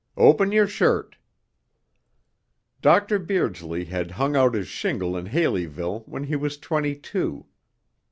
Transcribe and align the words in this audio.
Open 0.17 0.51
your 0.51 0.65
shirt." 0.65 1.15
Dr. 2.81 3.19
Beardsley 3.19 3.85
had 3.85 4.09
hung 4.09 4.35
out 4.35 4.55
his 4.55 4.67
shingle 4.67 5.15
in 5.15 5.27
Haleyville 5.27 5.99
when 6.07 6.23
he 6.23 6.35
was 6.35 6.57
twenty 6.57 6.95
two. 6.95 7.45